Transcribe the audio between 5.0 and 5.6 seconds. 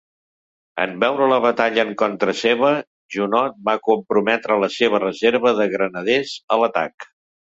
reserva